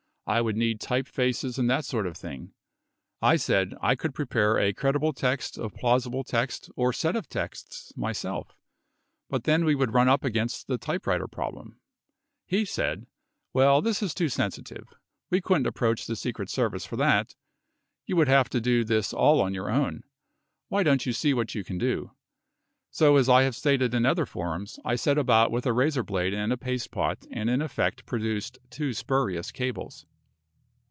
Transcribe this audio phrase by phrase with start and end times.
[0.27, 2.53] I would need type faces and that sort of thing."
[3.21, 7.27] I said, "I could prepare a cred ible text of plausible text or set of
[7.27, 8.55] texts myself,
[9.29, 11.81] but then we would run up against the typewriter problem."
[12.45, 13.07] He said,
[13.51, 14.87] "Well this is too sensitive;
[15.29, 17.35] we couldn't approach the Secret Service for that.
[18.05, 20.03] You would have to do this all on your own.
[20.69, 22.11] Why don't you see what you can do."
[22.89, 26.33] So as I have stated in other forums, I set about with a razor blade
[26.33, 30.05] and a paste pot and in effect produced two spurious cables.